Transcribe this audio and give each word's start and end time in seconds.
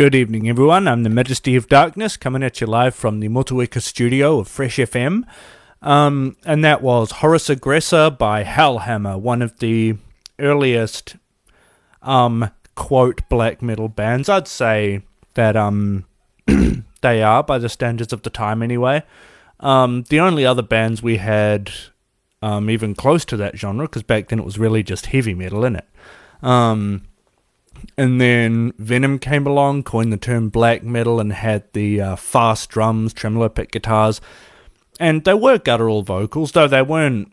Good 0.00 0.14
evening, 0.14 0.48
everyone. 0.48 0.88
I'm 0.88 1.02
the 1.02 1.10
Majesty 1.10 1.56
of 1.56 1.68
Darkness 1.68 2.16
coming 2.16 2.42
at 2.42 2.62
you 2.62 2.66
live 2.66 2.94
from 2.94 3.20
the 3.20 3.28
Motueka 3.28 3.82
studio 3.82 4.38
of 4.38 4.48
Fresh 4.48 4.78
FM. 4.78 5.24
Um, 5.82 6.38
and 6.46 6.64
that 6.64 6.80
was 6.80 7.10
Horus 7.10 7.50
Aggressor 7.50 8.08
by 8.08 8.42
Hellhammer, 8.42 9.20
one 9.20 9.42
of 9.42 9.58
the 9.58 9.96
earliest 10.38 11.16
um, 12.00 12.50
quote 12.74 13.28
black 13.28 13.60
metal 13.60 13.90
bands. 13.90 14.30
I'd 14.30 14.48
say 14.48 15.02
that 15.34 15.54
um, 15.54 16.06
they 17.02 17.22
are 17.22 17.42
by 17.42 17.58
the 17.58 17.68
standards 17.68 18.14
of 18.14 18.22
the 18.22 18.30
time 18.30 18.62
anyway. 18.62 19.02
Um, 19.60 20.04
the 20.08 20.20
only 20.20 20.46
other 20.46 20.62
bands 20.62 21.02
we 21.02 21.18
had 21.18 21.70
um, 22.40 22.70
even 22.70 22.94
close 22.94 23.26
to 23.26 23.36
that 23.36 23.58
genre, 23.58 23.84
because 23.84 24.04
back 24.04 24.28
then 24.28 24.38
it 24.38 24.46
was 24.46 24.58
really 24.58 24.82
just 24.82 25.04
heavy 25.04 25.34
metal 25.34 25.62
in 25.62 25.76
it. 25.76 25.86
And 27.96 28.20
then 28.20 28.72
Venom 28.78 29.18
came 29.18 29.46
along, 29.46 29.84
coined 29.84 30.12
the 30.12 30.16
term 30.16 30.48
black 30.48 30.82
metal, 30.82 31.20
and 31.20 31.32
had 31.32 31.72
the 31.72 32.00
uh, 32.00 32.16
fast 32.16 32.70
drums, 32.70 33.12
tremolo 33.12 33.48
pick 33.48 33.72
guitars, 33.72 34.20
and 34.98 35.24
they 35.24 35.34
were 35.34 35.58
guttural 35.58 36.02
vocals, 36.02 36.52
though 36.52 36.68
they 36.68 36.82
weren't, 36.82 37.32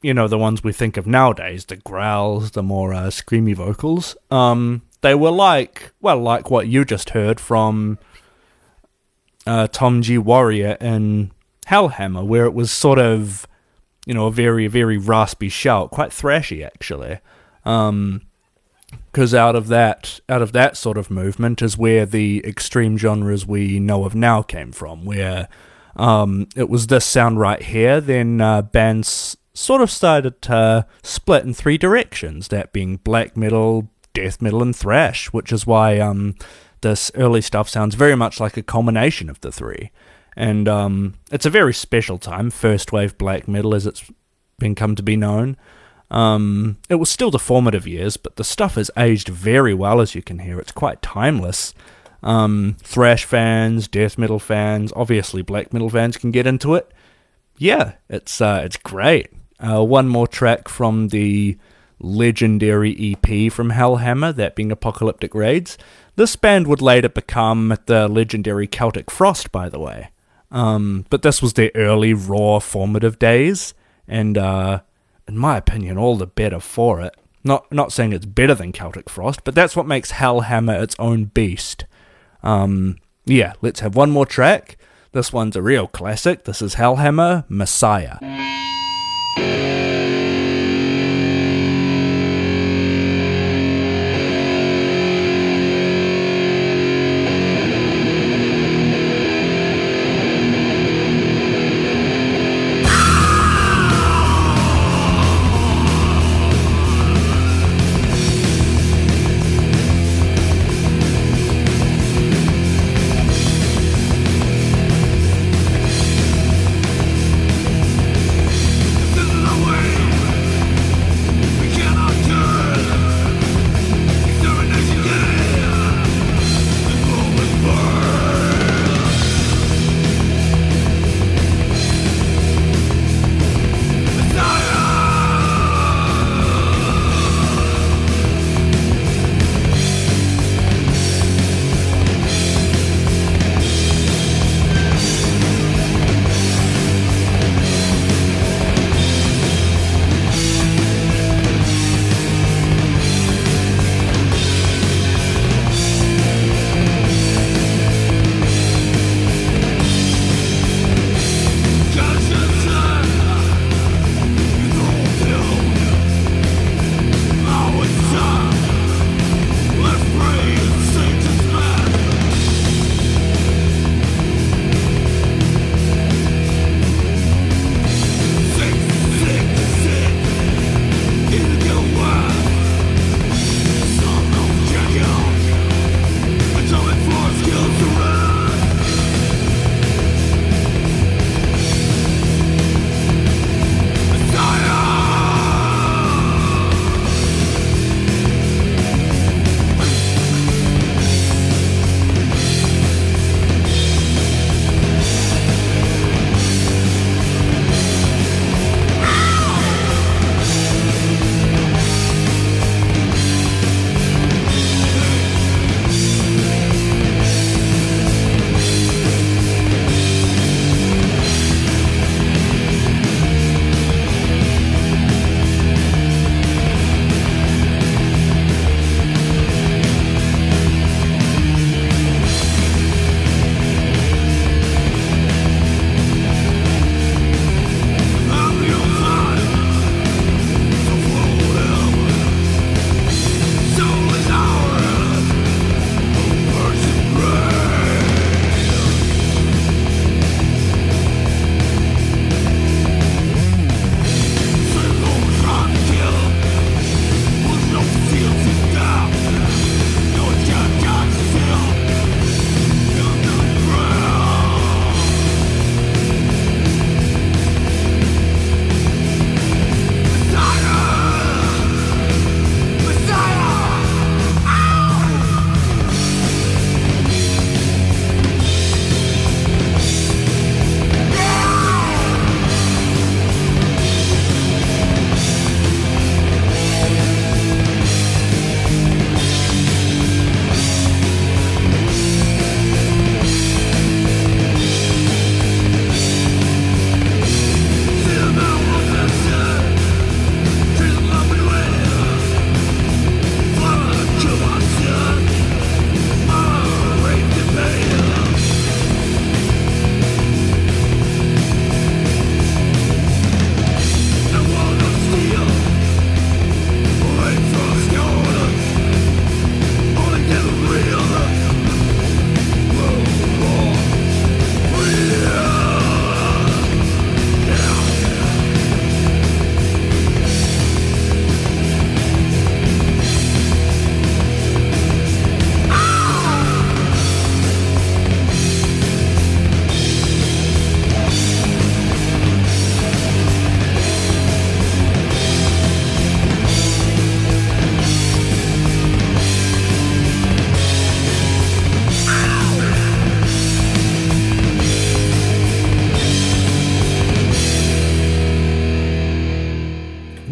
you 0.00 0.14
know, 0.14 0.28
the 0.28 0.38
ones 0.38 0.62
we 0.62 0.72
think 0.72 0.96
of 0.96 1.06
nowadays, 1.06 1.64
the 1.64 1.76
growls, 1.76 2.52
the 2.52 2.62
more 2.62 2.94
uh, 2.94 3.08
screamy 3.08 3.54
vocals. 3.54 4.16
Um, 4.30 4.82
they 5.00 5.14
were 5.14 5.30
like, 5.32 5.92
well, 6.00 6.18
like 6.18 6.50
what 6.50 6.68
you 6.68 6.84
just 6.84 7.10
heard 7.10 7.40
from 7.40 7.98
uh, 9.46 9.66
Tom 9.68 10.02
G. 10.02 10.18
Warrior 10.18 10.76
in 10.80 11.32
Hellhammer, 11.66 12.24
where 12.24 12.44
it 12.44 12.54
was 12.54 12.70
sort 12.70 12.98
of, 12.98 13.46
you 14.06 14.14
know, 14.14 14.26
a 14.26 14.32
very, 14.32 14.66
very 14.66 14.98
raspy 14.98 15.48
shout, 15.48 15.90
quite 15.90 16.10
thrashy 16.10 16.64
actually. 16.64 17.18
Um, 17.64 18.22
because 19.12 19.34
out 19.34 19.56
of 19.56 19.68
that 19.68 20.20
out 20.28 20.42
of 20.42 20.52
that 20.52 20.76
sort 20.76 20.98
of 20.98 21.10
movement 21.10 21.62
is 21.62 21.76
where 21.76 22.06
the 22.06 22.44
extreme 22.44 22.96
genres 22.96 23.46
we 23.46 23.78
know 23.78 24.04
of 24.04 24.14
now 24.14 24.42
came 24.42 24.72
from 24.72 25.04
where 25.04 25.48
um, 25.96 26.48
it 26.56 26.68
was 26.68 26.86
this 26.86 27.04
sound 27.04 27.38
right 27.38 27.62
here 27.62 28.00
then 28.00 28.40
uh, 28.40 28.62
bands 28.62 29.36
sort 29.52 29.82
of 29.82 29.90
started 29.90 30.40
to 30.42 30.86
split 31.02 31.44
in 31.44 31.52
three 31.52 31.76
directions 31.76 32.48
that 32.48 32.72
being 32.72 32.96
black 32.96 33.36
metal 33.36 33.90
death 34.12 34.40
metal 34.40 34.62
and 34.62 34.74
thrash 34.74 35.32
which 35.32 35.52
is 35.52 35.66
why 35.66 35.98
um, 35.98 36.34
this 36.80 37.10
early 37.14 37.40
stuff 37.40 37.68
sounds 37.68 37.94
very 37.94 38.16
much 38.16 38.40
like 38.40 38.56
a 38.56 38.62
combination 38.62 39.28
of 39.28 39.40
the 39.40 39.52
three. 39.52 39.90
And 40.36 40.68
um, 40.68 41.14
it's 41.30 41.46
a 41.46 41.50
very 41.50 41.74
special 41.74 42.18
time. 42.18 42.50
First 42.50 42.92
wave 42.92 43.18
black 43.18 43.48
metal 43.48 43.74
as 43.74 43.86
it's 43.86 44.10
been 44.58 44.74
come 44.74 44.94
to 44.94 45.02
be 45.02 45.16
known 45.16 45.56
um, 46.10 46.78
it 46.88 46.96
was 46.96 47.08
still 47.08 47.30
the 47.30 47.38
formative 47.38 47.86
years, 47.86 48.16
but 48.16 48.36
the 48.36 48.44
stuff 48.44 48.74
has 48.74 48.90
aged 48.96 49.28
very 49.28 49.74
well, 49.74 50.00
as 50.00 50.14
you 50.14 50.22
can 50.22 50.40
hear. 50.40 50.58
It's 50.58 50.72
quite 50.72 51.02
timeless. 51.02 51.72
Um, 52.22 52.76
thrash 52.82 53.24
fans, 53.24 53.88
death 53.88 54.18
metal 54.18 54.38
fans, 54.38 54.92
obviously 54.94 55.42
black 55.42 55.72
metal 55.72 55.88
fans 55.88 56.16
can 56.16 56.30
get 56.30 56.46
into 56.46 56.74
it. 56.74 56.92
Yeah, 57.56 57.92
it's 58.08 58.40
uh, 58.40 58.62
it's 58.64 58.76
great. 58.76 59.28
Uh, 59.58 59.84
one 59.84 60.08
more 60.08 60.26
track 60.26 60.68
from 60.68 61.08
the 61.08 61.56
legendary 61.98 62.96
EP 63.12 63.52
from 63.52 63.70
Hellhammer, 63.70 64.34
that 64.34 64.56
being 64.56 64.72
Apocalyptic 64.72 65.34
Raids. 65.34 65.78
This 66.16 66.36
band 66.36 66.66
would 66.66 66.82
later 66.82 67.08
become 67.08 67.76
the 67.86 68.08
legendary 68.08 68.66
Celtic 68.66 69.10
Frost, 69.10 69.52
by 69.52 69.68
the 69.68 69.78
way. 69.78 70.10
Um, 70.50 71.06
but 71.10 71.22
this 71.22 71.40
was 71.40 71.52
their 71.52 71.70
early, 71.74 72.12
raw, 72.12 72.58
formative 72.58 73.18
days, 73.18 73.74
and 74.08 74.36
uh, 74.36 74.80
in 75.30 75.38
my 75.38 75.56
opinion, 75.56 75.96
all 75.96 76.16
the 76.16 76.26
better 76.26 76.58
for 76.58 77.00
it. 77.00 77.14
Not 77.44 77.70
not 77.72 77.92
saying 77.92 78.12
it's 78.12 78.26
better 78.26 78.54
than 78.54 78.72
Celtic 78.72 79.08
Frost, 79.08 79.44
but 79.44 79.54
that's 79.54 79.76
what 79.76 79.86
makes 79.86 80.12
Hellhammer 80.12 80.82
its 80.82 80.96
own 80.98 81.26
beast. 81.26 81.86
Um, 82.42 82.98
yeah, 83.24 83.54
let's 83.62 83.80
have 83.80 83.94
one 83.94 84.10
more 84.10 84.26
track. 84.26 84.76
This 85.12 85.32
one's 85.32 85.56
a 85.56 85.62
real 85.62 85.86
classic. 85.86 86.44
This 86.44 86.60
is 86.60 86.74
Hellhammer 86.74 87.44
Messiah. 87.48 88.18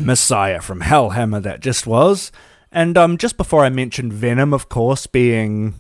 Messiah 0.09 0.63
from 0.63 0.81
Hellhammer 0.81 1.43
that 1.43 1.61
just 1.61 1.87
was. 1.87 2.33
And 2.73 2.97
um, 2.97 3.19
just 3.19 3.37
before 3.37 3.63
I 3.63 3.69
mentioned 3.69 4.11
Venom, 4.11 4.55
of 4.55 4.71
course, 4.71 5.07
being 5.07 5.75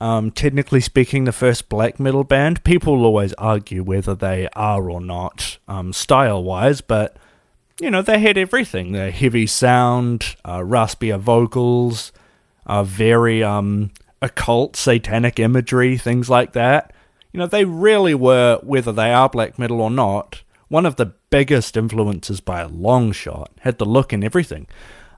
um, 0.00 0.30
technically 0.30 0.80
speaking 0.80 1.24
the 1.24 1.32
first 1.32 1.68
black 1.68 1.98
metal 1.98 2.22
band, 2.22 2.62
people 2.62 3.04
always 3.04 3.32
argue 3.34 3.82
whether 3.82 4.14
they 4.14 4.48
are 4.54 4.88
or 4.88 5.00
not 5.00 5.58
um, 5.66 5.92
style 5.92 6.44
wise, 6.44 6.80
but 6.80 7.16
you 7.80 7.90
know, 7.90 8.02
they 8.02 8.20
had 8.20 8.38
everything. 8.38 8.92
The 8.92 9.10
heavy 9.10 9.48
sound, 9.48 10.36
uh, 10.44 10.58
raspier 10.58 11.18
vocals, 11.18 12.12
uh, 12.64 12.84
very 12.84 13.42
um, 13.42 13.90
occult, 14.20 14.76
satanic 14.76 15.40
imagery, 15.40 15.98
things 15.98 16.30
like 16.30 16.52
that. 16.52 16.92
You 17.32 17.38
know, 17.38 17.48
they 17.48 17.64
really 17.64 18.14
were, 18.14 18.60
whether 18.62 18.92
they 18.92 19.12
are 19.12 19.28
black 19.28 19.58
metal 19.58 19.80
or 19.80 19.90
not, 19.90 20.42
one 20.68 20.86
of 20.86 20.94
the 20.94 21.14
biggest 21.32 21.76
influences 21.76 22.40
by 22.40 22.60
a 22.60 22.68
long 22.68 23.10
shot. 23.10 23.50
Had 23.60 23.78
the 23.78 23.86
look 23.86 24.12
and 24.12 24.22
everything. 24.22 24.68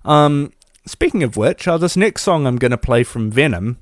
Um, 0.05 0.53
speaking 0.87 1.23
of 1.23 1.37
which, 1.37 1.67
uh, 1.69 1.77
this 1.77 1.97
next 1.97 2.23
song 2.23 2.47
I'm 2.47 2.57
going 2.57 2.71
to 2.71 2.79
play 2.79 3.03
from 3.03 3.31
Venom, 3.31 3.79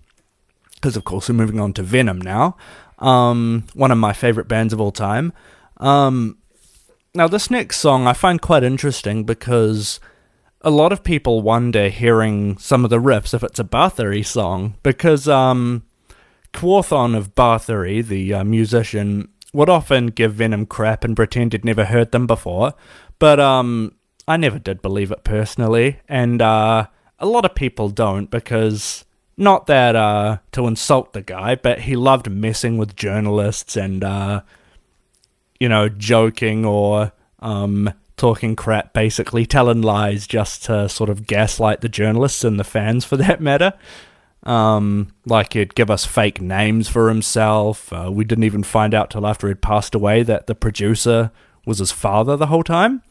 because 0.74 0.96
of 0.96 1.04
course 1.04 1.28
we're 1.28 1.36
moving 1.36 1.60
on 1.60 1.74
to 1.74 1.82
Venom 1.82 2.20
now, 2.20 2.56
um, 2.98 3.66
one 3.74 3.90
of 3.90 3.98
my 3.98 4.14
favorite 4.14 4.48
bands 4.48 4.72
of 4.72 4.80
all 4.80 4.90
time. 4.90 5.32
Um, 5.76 6.38
now, 7.14 7.28
this 7.28 7.50
next 7.50 7.76
song 7.78 8.06
I 8.06 8.14
find 8.14 8.40
quite 8.40 8.64
interesting 8.64 9.24
because 9.24 10.00
a 10.62 10.70
lot 10.70 10.92
of 10.92 11.04
people 11.04 11.42
wonder 11.42 11.90
hearing 11.90 12.56
some 12.56 12.82
of 12.82 12.90
the 12.90 12.98
riffs 12.98 13.34
if 13.34 13.42
it's 13.42 13.58
a 13.58 13.64
Bathory 13.64 14.24
song 14.24 14.76
because 14.82 15.28
um, 15.28 15.82
Quorthon 16.54 17.14
of 17.14 17.34
Bathory, 17.34 18.02
the 18.02 18.32
uh, 18.32 18.44
musician, 18.44 19.28
would 19.52 19.68
often 19.68 20.06
give 20.08 20.34
Venom 20.34 20.66
crap 20.66 21.04
and 21.04 21.16
pretend 21.16 21.52
he'd 21.52 21.64
never 21.64 21.84
heard 21.84 22.12
them 22.12 22.26
before, 22.26 22.74
but 23.18 23.38
um, 23.38 23.94
I 24.26 24.36
never 24.36 24.58
did 24.58 24.82
believe 24.82 25.10
it 25.10 25.24
personally, 25.24 25.98
and 26.08 26.40
uh, 26.40 26.86
a 27.18 27.26
lot 27.26 27.44
of 27.44 27.54
people 27.54 27.88
don't 27.88 28.30
because 28.30 29.04
not 29.36 29.66
that 29.66 29.96
uh, 29.96 30.38
to 30.52 30.66
insult 30.66 31.12
the 31.12 31.22
guy, 31.22 31.54
but 31.54 31.80
he 31.80 31.96
loved 31.96 32.30
messing 32.30 32.78
with 32.78 32.96
journalists 32.96 33.76
and 33.76 34.04
uh, 34.04 34.42
you 35.58 35.68
know 35.68 35.88
joking 35.88 36.64
or 36.64 37.12
um, 37.40 37.92
talking 38.16 38.54
crap, 38.54 38.92
basically 38.92 39.44
telling 39.44 39.82
lies 39.82 40.26
just 40.26 40.64
to 40.64 40.88
sort 40.88 41.10
of 41.10 41.26
gaslight 41.26 41.80
the 41.80 41.88
journalists 41.88 42.44
and 42.44 42.58
the 42.58 42.64
fans 42.64 43.04
for 43.04 43.16
that 43.16 43.40
matter. 43.40 43.72
Um, 44.44 45.14
like 45.24 45.52
he'd 45.52 45.74
give 45.74 45.90
us 45.90 46.04
fake 46.04 46.40
names 46.40 46.88
for 46.88 47.08
himself. 47.08 47.92
Uh, 47.92 48.10
we 48.12 48.24
didn't 48.24 48.44
even 48.44 48.64
find 48.64 48.92
out 48.92 49.10
till 49.10 49.26
after 49.26 49.48
he'd 49.48 49.62
passed 49.62 49.94
away 49.94 50.22
that 50.24 50.46
the 50.46 50.54
producer 50.54 51.30
was 51.64 51.78
his 51.78 51.92
father 51.92 52.36
the 52.36 52.48
whole 52.48 52.64
time. 52.64 53.02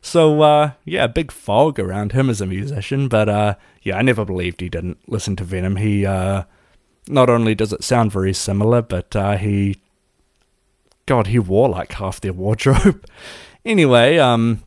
So 0.00 0.42
uh, 0.42 0.72
yeah, 0.84 1.08
big 1.08 1.32
fog 1.32 1.80
around 1.80 2.12
him 2.12 2.30
as 2.30 2.40
a 2.40 2.46
musician. 2.46 3.08
But 3.08 3.28
uh, 3.28 3.54
yeah, 3.82 3.98
I 3.98 4.02
never 4.02 4.24
believed 4.24 4.60
he 4.60 4.68
didn't 4.68 4.98
listen 5.08 5.34
to 5.36 5.44
Venom. 5.44 5.76
He 5.76 6.06
uh, 6.06 6.44
not 7.08 7.28
only 7.28 7.56
does 7.56 7.72
it 7.72 7.82
sound 7.82 8.12
very 8.12 8.32
similar, 8.32 8.82
but 8.82 9.14
uh, 9.16 9.36
he, 9.36 9.80
God, 11.06 11.28
he 11.28 11.40
wore 11.40 11.68
like 11.68 11.92
half 11.92 12.20
their 12.20 12.32
wardrobe. 12.32 13.04
anyway, 13.64 14.18
um, 14.18 14.62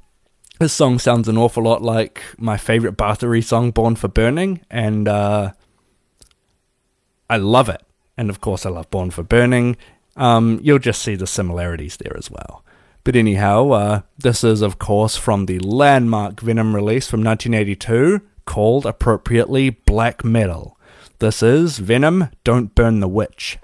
this 0.59 0.73
song 0.73 0.99
sounds 0.99 1.29
an 1.29 1.37
awful 1.37 1.63
lot 1.63 1.81
like 1.81 2.21
my 2.37 2.57
favorite 2.57 2.97
Bathory 2.97 3.43
song, 3.43 3.71
"Born 3.71 3.95
for 3.95 4.09
Burning," 4.09 4.59
and 4.69 5.07
uh, 5.07 5.53
I 7.29 7.37
love 7.37 7.69
it. 7.69 7.81
And 8.17 8.29
of 8.29 8.41
course, 8.41 8.65
I 8.65 8.69
love 8.69 8.89
Born 8.89 9.11
for 9.11 9.23
Burning. 9.23 9.77
Um, 10.15 10.59
you'll 10.61 10.79
just 10.79 11.01
see 11.01 11.15
the 11.15 11.27
similarities 11.27 11.97
there 11.97 12.17
as 12.17 12.29
well. 12.29 12.63
But 13.03 13.15
anyhow, 13.15 13.69
uh, 13.69 14.01
this 14.17 14.43
is, 14.43 14.61
of 14.61 14.77
course, 14.77 15.15
from 15.15 15.45
the 15.45 15.59
landmark 15.59 16.41
Venom 16.41 16.75
release 16.75 17.07
from 17.07 17.23
1982 17.23 18.21
called 18.45 18.85
appropriately 18.85 19.69
Black 19.69 20.23
Metal. 20.23 20.77
This 21.19 21.41
is 21.41 21.79
Venom 21.79 22.29
Don't 22.43 22.75
Burn 22.75 22.99
the 22.99 23.07
Witch. 23.07 23.57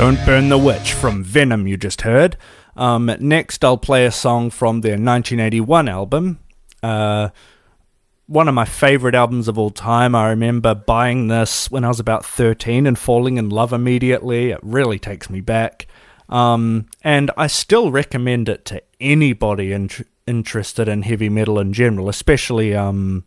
Don't 0.00 0.24
Burn 0.24 0.48
the 0.48 0.56
Witch 0.56 0.94
from 0.94 1.22
Venom, 1.22 1.66
you 1.66 1.76
just 1.76 2.00
heard. 2.00 2.38
Um, 2.74 3.14
next, 3.20 3.62
I'll 3.62 3.76
play 3.76 4.06
a 4.06 4.10
song 4.10 4.48
from 4.48 4.80
their 4.80 4.92
1981 4.92 5.90
album. 5.90 6.38
Uh, 6.82 7.28
one 8.24 8.48
of 8.48 8.54
my 8.54 8.64
favorite 8.64 9.14
albums 9.14 9.46
of 9.46 9.58
all 9.58 9.68
time. 9.68 10.14
I 10.14 10.30
remember 10.30 10.74
buying 10.74 11.28
this 11.28 11.70
when 11.70 11.84
I 11.84 11.88
was 11.88 12.00
about 12.00 12.24
13 12.24 12.86
and 12.86 12.98
falling 12.98 13.36
in 13.36 13.50
love 13.50 13.74
immediately. 13.74 14.52
It 14.52 14.60
really 14.62 14.98
takes 14.98 15.28
me 15.28 15.42
back. 15.42 15.86
Um, 16.30 16.86
and 17.02 17.30
I 17.36 17.46
still 17.46 17.90
recommend 17.90 18.48
it 18.48 18.64
to 18.64 18.82
anybody 19.00 19.74
in- 19.74 19.90
interested 20.26 20.88
in 20.88 21.02
heavy 21.02 21.28
metal 21.28 21.58
in 21.58 21.74
general, 21.74 22.08
especially, 22.08 22.74
um, 22.74 23.26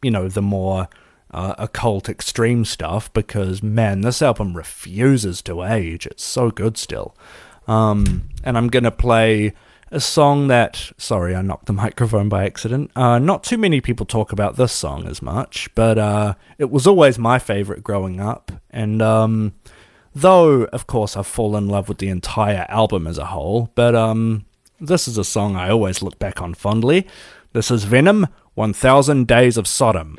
you 0.00 0.10
know, 0.10 0.26
the 0.26 0.40
more 0.40 0.88
uh, 1.30 1.54
occult 1.58 2.08
extreme 2.08 2.64
stuff 2.64 3.12
because 3.12 3.62
man, 3.62 4.00
this 4.00 4.22
album 4.22 4.56
refuses 4.56 5.42
to 5.42 5.62
age. 5.62 6.06
It's 6.06 6.24
so 6.24 6.50
good 6.50 6.76
still. 6.76 7.14
Um, 7.66 8.28
and 8.42 8.56
I'm 8.56 8.68
gonna 8.68 8.90
play 8.90 9.52
a 9.90 10.00
song 10.00 10.48
that 10.48 10.92
sorry, 10.96 11.34
I 11.34 11.42
knocked 11.42 11.66
the 11.66 11.72
microphone 11.84 12.28
by 12.28 12.44
accident. 12.44 12.90
Uh, 12.96 13.18
not 13.18 13.44
too 13.44 13.58
many 13.58 13.80
people 13.80 14.06
talk 14.06 14.32
about 14.32 14.56
this 14.56 14.72
song 14.72 15.06
as 15.06 15.22
much, 15.22 15.68
but 15.74 15.98
uh, 15.98 16.34
it 16.58 16.70
was 16.70 16.86
always 16.86 17.18
my 17.18 17.38
favorite 17.38 17.82
growing 17.82 18.20
up. 18.20 18.52
And 18.70 19.02
um, 19.02 19.54
though, 20.14 20.64
of 20.64 20.86
course, 20.86 21.16
I've 21.16 21.26
fallen 21.26 21.64
in 21.64 21.70
love 21.70 21.88
with 21.88 21.98
the 21.98 22.08
entire 22.08 22.66
album 22.68 23.06
as 23.06 23.18
a 23.18 23.26
whole, 23.26 23.70
but 23.74 23.94
um, 23.94 24.44
this 24.80 25.08
is 25.08 25.18
a 25.18 25.24
song 25.24 25.56
I 25.56 25.70
always 25.70 26.02
look 26.02 26.18
back 26.18 26.40
on 26.40 26.54
fondly. 26.54 27.06
This 27.52 27.70
is 27.70 27.84
Venom, 27.84 28.28
1000 28.54 29.26
Days 29.26 29.56
of 29.56 29.66
Sodom. 29.66 30.16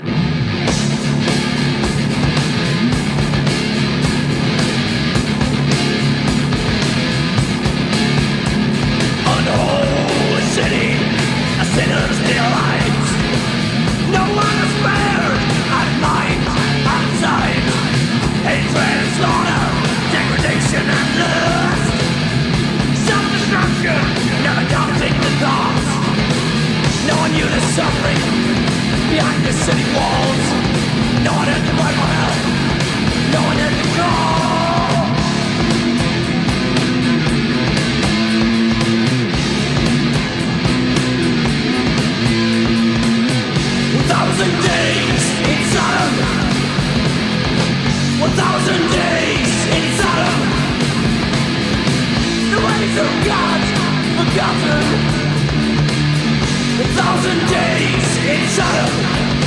Thousand 56.95 57.39
days 57.49 58.17
in 58.25 58.47
Sodom 58.49 59.38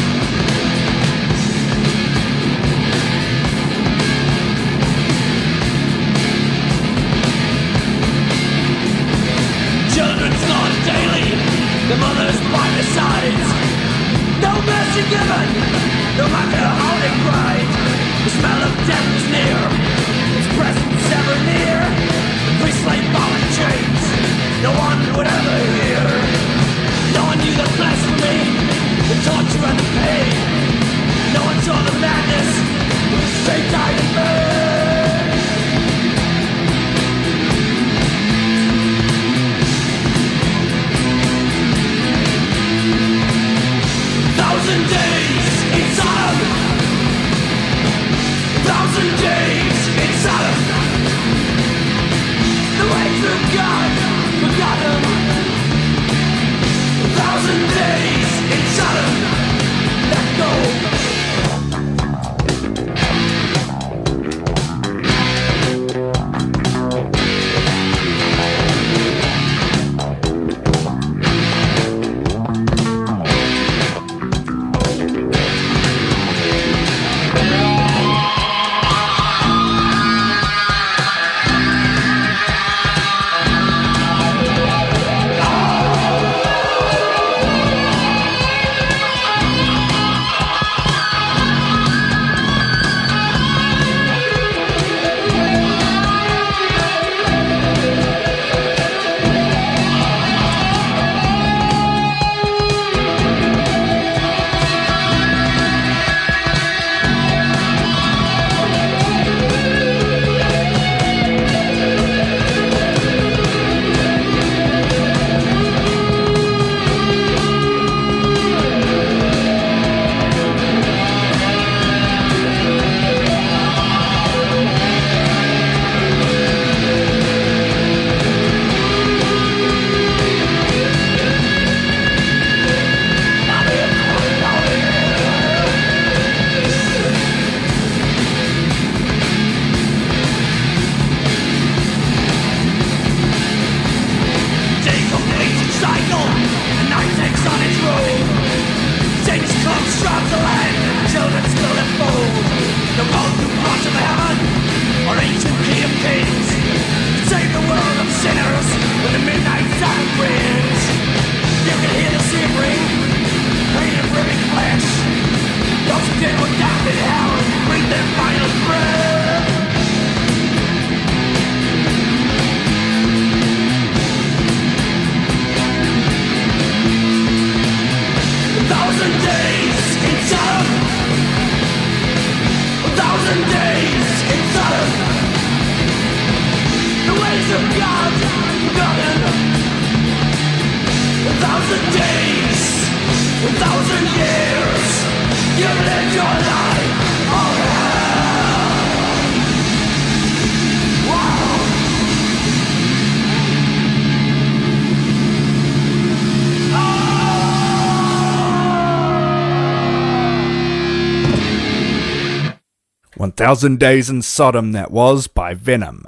1000 213.43 213.81
Days 213.81 214.09
in 214.09 214.23
Sodom, 214.23 214.71
that 214.71 214.93
was, 214.93 215.27
by 215.27 215.53
Venom. 215.53 216.05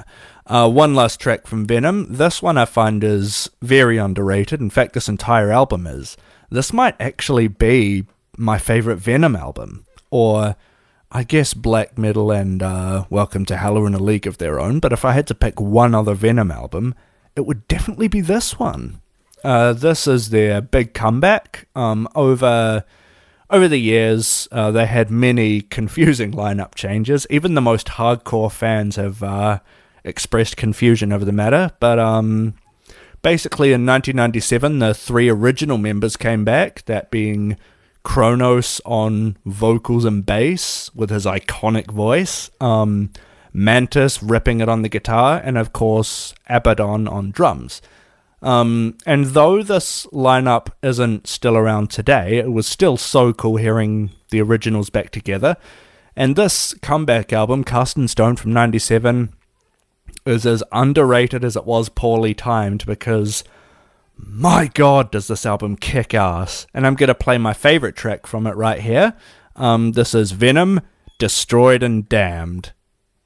Uh, 0.46 0.70
one 0.70 0.94
last 0.94 1.18
track 1.18 1.48
from 1.48 1.66
Venom. 1.66 2.06
This 2.08 2.40
one 2.40 2.56
I 2.56 2.64
find 2.64 3.02
is 3.02 3.50
very 3.60 3.98
underrated. 3.98 4.60
In 4.60 4.70
fact, 4.70 4.92
this 4.92 5.08
entire 5.08 5.50
album 5.50 5.84
is. 5.84 6.16
This 6.48 6.72
might 6.72 6.94
actually 7.00 7.48
be 7.48 8.04
my 8.36 8.58
favorite 8.58 8.98
Venom 8.98 9.34
album. 9.34 9.84
Or, 10.12 10.54
I 11.10 11.24
guess, 11.24 11.54
Black 11.54 11.98
Metal 11.98 12.30
and 12.30 12.62
uh, 12.62 13.06
Welcome 13.10 13.46
to 13.46 13.56
Hell 13.56 13.78
are 13.78 13.86
in 13.88 13.94
a 13.94 13.98
league 13.98 14.28
of 14.28 14.38
their 14.38 14.60
own. 14.60 14.78
But 14.78 14.92
if 14.92 15.04
I 15.04 15.10
had 15.10 15.26
to 15.26 15.34
pick 15.34 15.60
one 15.60 15.92
other 15.92 16.14
Venom 16.14 16.52
album, 16.52 16.94
it 17.34 17.46
would 17.46 17.66
definitely 17.66 18.06
be 18.06 18.20
this 18.20 18.60
one. 18.60 19.00
Uh, 19.42 19.72
this 19.72 20.06
is 20.06 20.30
their 20.30 20.60
big 20.60 20.94
comeback. 20.94 21.66
Um, 21.74 22.08
over 22.14 22.84
over 23.54 23.68
the 23.68 23.78
years, 23.78 24.48
uh, 24.50 24.72
they 24.72 24.84
had 24.84 25.12
many 25.12 25.60
confusing 25.60 26.32
lineup 26.32 26.74
changes. 26.74 27.24
Even 27.30 27.54
the 27.54 27.60
most 27.60 27.86
hardcore 27.86 28.50
fans 28.50 28.96
have 28.96 29.22
uh, 29.22 29.60
expressed 30.02 30.56
confusion 30.56 31.12
over 31.12 31.24
the 31.24 31.32
matter. 31.32 31.70
But 31.78 32.00
um, 32.00 32.54
basically, 33.22 33.68
in 33.68 33.86
1997, 33.86 34.80
the 34.80 34.92
three 34.92 35.28
original 35.28 35.78
members 35.78 36.16
came 36.16 36.44
back. 36.44 36.84
That 36.86 37.12
being 37.12 37.56
Cronos 38.02 38.80
on 38.84 39.36
vocals 39.46 40.04
and 40.04 40.26
bass 40.26 40.90
with 40.92 41.10
his 41.10 41.24
iconic 41.24 41.92
voice. 41.92 42.50
Um, 42.60 43.12
Mantas 43.52 44.20
ripping 44.20 44.62
it 44.62 44.68
on 44.68 44.82
the 44.82 44.88
guitar, 44.88 45.40
and 45.44 45.56
of 45.56 45.72
course, 45.72 46.34
Abaddon 46.48 47.06
on 47.06 47.30
drums. 47.30 47.80
Um, 48.42 48.98
and 49.06 49.26
though 49.26 49.62
this 49.62 50.06
lineup 50.06 50.68
isn't 50.82 51.26
still 51.26 51.56
around 51.56 51.90
today, 51.90 52.38
it 52.38 52.52
was 52.52 52.66
still 52.66 52.96
so 52.96 53.32
cool 53.32 53.56
hearing 53.56 54.10
the 54.30 54.42
originals 54.42 54.90
back 54.90 55.10
together. 55.10 55.56
And 56.16 56.36
this 56.36 56.74
comeback 56.82 57.32
album, 57.32 57.64
Cast 57.64 57.96
in 57.96 58.06
Stone 58.08 58.36
from 58.36 58.52
97, 58.52 59.32
is 60.26 60.46
as 60.46 60.62
underrated 60.72 61.44
as 61.44 61.56
it 61.56 61.64
was 61.64 61.88
poorly 61.88 62.34
timed 62.34 62.86
because 62.86 63.44
my 64.16 64.68
god, 64.68 65.10
does 65.10 65.26
this 65.26 65.44
album 65.44 65.76
kick 65.76 66.14
ass! 66.14 66.66
And 66.72 66.86
I'm 66.86 66.94
going 66.94 67.08
to 67.08 67.14
play 67.14 67.36
my 67.36 67.52
favorite 67.52 67.96
track 67.96 68.26
from 68.26 68.46
it 68.46 68.56
right 68.56 68.80
here. 68.80 69.14
Um, 69.56 69.92
this 69.92 70.14
is 70.14 70.32
Venom, 70.32 70.80
Destroyed 71.18 71.82
and 71.82 72.08
Damned. 72.08 72.72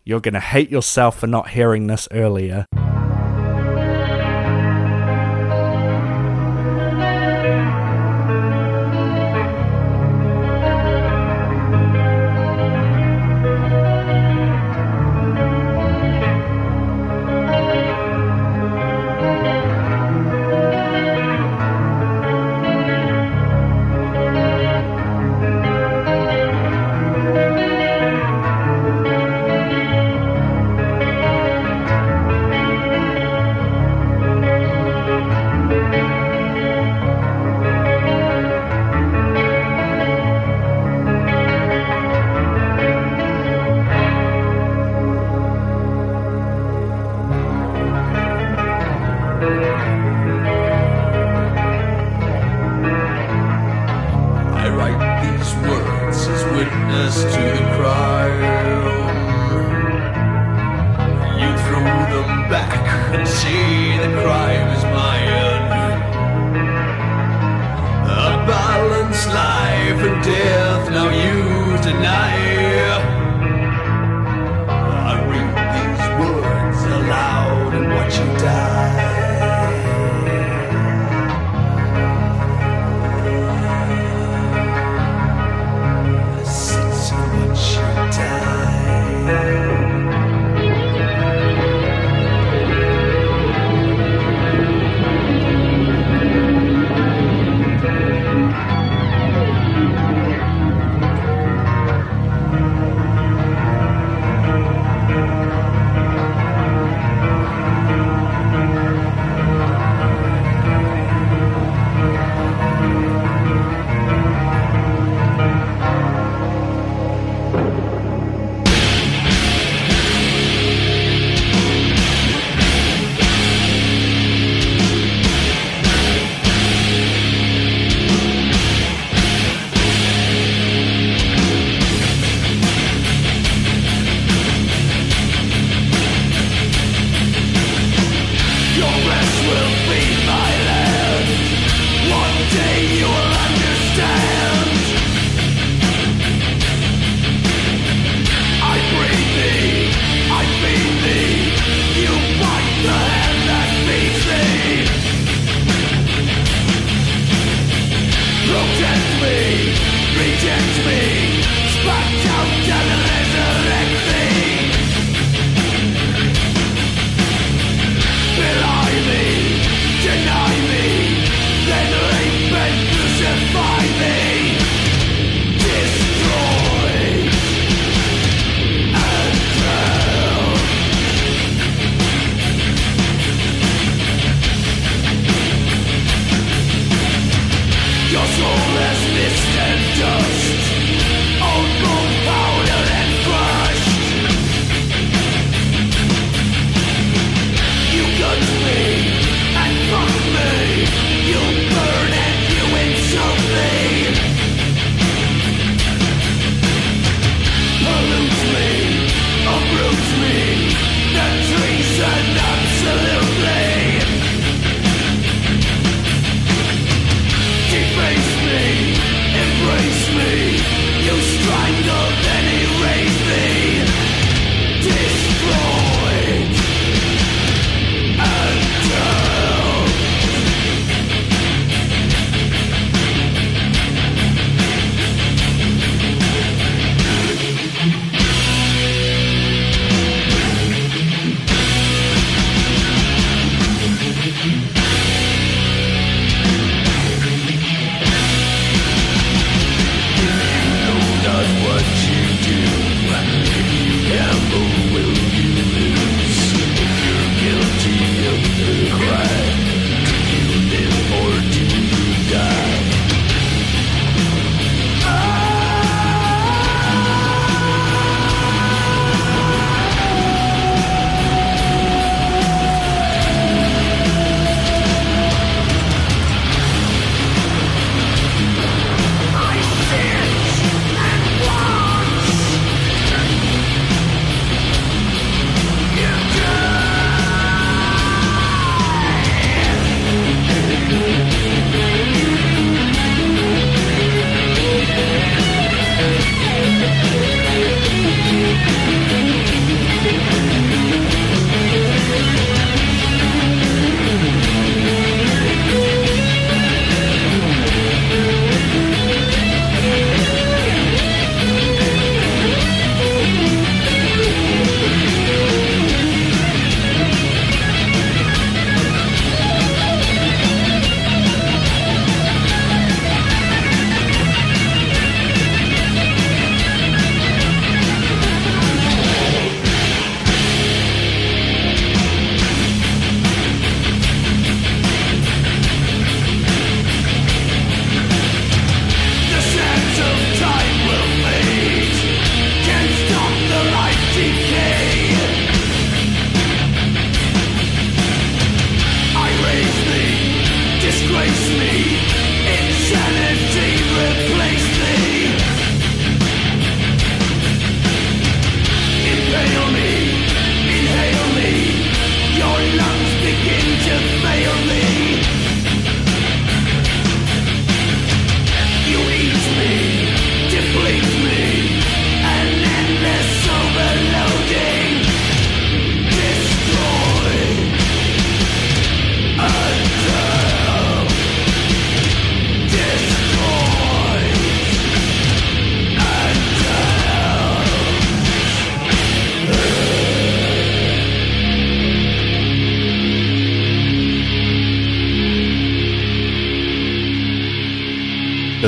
You're 0.05 0.21
going 0.21 0.35
to 0.35 0.41
hate 0.41 0.71
yourself 0.71 1.19
for 1.19 1.27
not 1.27 1.51
hearing 1.51 1.87
this 1.87 2.09
earlier. 2.11 2.67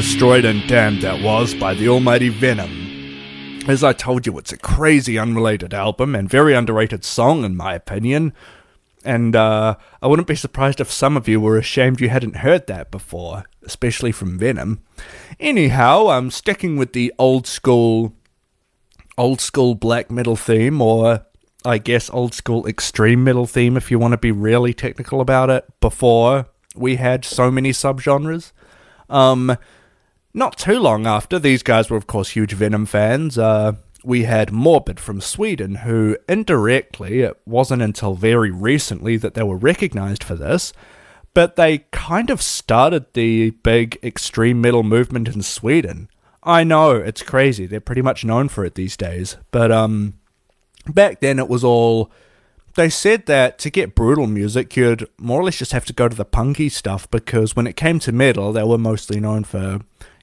Destroyed 0.01 0.47
and 0.47 0.67
damned 0.67 1.03
that 1.03 1.23
was 1.23 1.53
by 1.53 1.75
the 1.75 1.87
almighty 1.87 2.31
Venom. 2.31 3.61
As 3.69 3.85
I 3.85 3.93
told 3.93 4.27
you, 4.27 4.39
it's 4.39 4.51
a 4.51 4.57
crazy 4.57 5.19
unrelated 5.19 5.75
album 5.75 6.15
and 6.15 6.27
very 6.27 6.55
underrated 6.55 7.05
song, 7.05 7.45
in 7.45 7.55
my 7.55 7.75
opinion. 7.75 8.33
And 9.05 9.37
uh, 9.37 9.77
I 10.01 10.07
wouldn't 10.07 10.27
be 10.27 10.37
surprised 10.37 10.81
if 10.81 10.91
some 10.91 11.19
of 11.19 11.29
you 11.29 11.39
were 11.39 11.59
ashamed 11.59 12.01
you 12.01 12.09
hadn't 12.09 12.37
heard 12.37 12.67
that 12.67 12.91
before, 12.91 13.45
especially 13.63 14.11
from 14.11 14.39
Venom. 14.39 14.81
Anyhow, 15.39 16.09
I'm 16.09 16.31
sticking 16.31 16.79
with 16.79 16.95
the 16.95 17.13
old 17.19 17.47
school, 17.47 18.15
old 19.19 19.43
school 19.43 19.75
black 19.75 20.11
metal 20.11 20.35
theme, 20.35 20.81
or 20.81 21.27
I 21.63 21.77
guess 21.77 22.09
old 22.09 22.33
school 22.33 22.67
extreme 22.67 23.23
metal 23.23 23.47
theme, 23.47 23.77
if 23.77 23.91
you 23.91 23.99
want 23.99 24.13
to 24.13 24.19
be 24.19 24.33
really 24.33 24.73
technical 24.73 25.21
about 25.21 25.51
it. 25.51 25.67
Before 25.79 26.47
we 26.75 26.97
had 26.97 27.27
so 27.27 27.51
many 27.51 27.73
subgenres. 27.73 28.53
Um, 29.11 29.59
not 30.33 30.57
too 30.57 30.79
long 30.79 31.07
after, 31.07 31.39
these 31.39 31.63
guys 31.63 31.91
were, 31.91 31.97
of 31.97 32.07
course, 32.07 32.31
huge 32.31 32.53
Venom 32.53 32.87
fans. 32.87 33.37
Uh, 33.37 33.73
we 34.05 34.25
had 34.25 34.53
Morbid 34.53 35.01
from 35.01 35.21
Sweden, 35.21 35.77
who 35.77 36.17
indirectly, 36.29 37.21
it 37.21 37.39
wasn't 37.45 37.83
until 37.83 38.15
very 38.15 38.51
recently 38.51 39.17
that 39.17 39.35
they 39.35 39.43
were 39.43 39.57
recognized 39.57 40.25
for 40.25 40.35
this, 40.35 40.73
but 41.35 41.57
they 41.57 41.79
kind 41.91 42.31
of 42.31 42.43
started 42.43 43.07
the 43.13 43.51
big 43.51 43.99
extreme 44.03 44.61
metal 44.61 44.83
movement 44.83 45.29
in 45.29 45.43
Sweden. 45.43 46.09
I 46.43 46.65
know, 46.65 46.93
it's 46.93 47.23
crazy. 47.23 47.67
They're 47.67 47.81
pretty 47.81 48.03
much 48.03 48.25
known 48.25 48.49
for 48.49 48.65
it 48.65 48.75
these 48.75 48.97
days. 48.97 49.37
But 49.51 49.71
um, 49.71 50.15
back 50.87 51.21
then, 51.21 51.39
it 51.39 51.49
was 51.49 51.63
all. 51.63 52.11
They 52.77 52.89
said 52.89 53.27
that 53.27 53.59
to 53.59 53.71
get 53.71 53.97
brutal 53.97 54.29
music, 54.29 54.77
you'd 54.77 55.07
more 55.19 55.41
or 55.41 55.45
less 55.45 55.59
just 55.59 55.73
have 55.73 55.85
to 55.87 55.93
go 55.93 56.09
to 56.09 56.17
the 56.17 56.25
punky 56.25 56.69
stuff 56.69 57.11
because 57.11 57.57
when 57.57 57.67
it 57.67 57.77
came 57.77 57.99
to 57.99 58.13
metal, 58.13 58.53
they 58.53 58.63
were 58.63 58.79
mostly 58.79 59.19
known 59.19 59.43
for 59.43 59.81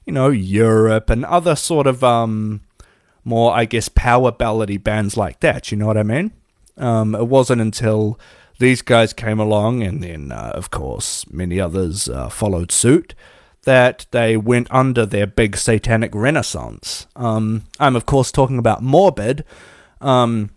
you 0.08 0.12
know, 0.12 0.30
Europe 0.30 1.10
and 1.10 1.22
other 1.26 1.54
sort 1.54 1.86
of 1.86 2.02
um 2.02 2.62
more, 3.24 3.54
I 3.54 3.66
guess, 3.66 3.90
power 3.90 4.32
ballady 4.32 4.82
bands 4.82 5.14
like 5.18 5.40
that. 5.40 5.70
You 5.70 5.76
know 5.76 5.86
what 5.86 5.98
I 5.98 6.02
mean? 6.02 6.32
Um, 6.78 7.14
it 7.14 7.26
wasn't 7.26 7.60
until 7.60 8.18
these 8.58 8.80
guys 8.80 9.12
came 9.12 9.38
along, 9.38 9.82
and 9.82 10.02
then, 10.02 10.32
uh, 10.32 10.52
of 10.54 10.70
course, 10.70 11.30
many 11.30 11.60
others 11.60 12.08
uh, 12.08 12.30
followed 12.30 12.72
suit, 12.72 13.14
that 13.64 14.06
they 14.12 14.38
went 14.38 14.66
under 14.70 15.04
their 15.04 15.26
big 15.26 15.58
satanic 15.58 16.14
renaissance. 16.14 17.06
Um, 17.14 17.64
I'm, 17.78 17.94
of 17.94 18.06
course, 18.06 18.32
talking 18.32 18.58
about 18.58 18.82
Morbid. 18.82 19.44
Um, 20.00 20.48